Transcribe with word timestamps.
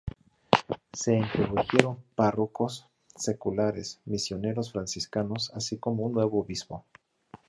Se 0.93 1.13
introdujeron 1.15 1.99
párrocos 2.15 2.89
seculares, 3.15 4.01
Misioneros 4.05 4.71
Franciscanos, 4.71 5.51
así 5.53 5.77
como 5.77 6.01
un 6.01 6.13
nuevo 6.13 6.39
obispo. 6.39 6.87